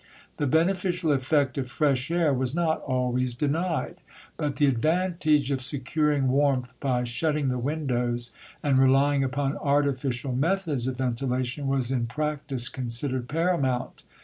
[0.37, 3.97] The beneficial effect of fresh air was not always denied;
[4.35, 8.31] but the advantage of securing warmth by shutting the windows,
[8.63, 14.01] and relying upon artificial methods of ventilation, was in practice considered paramount.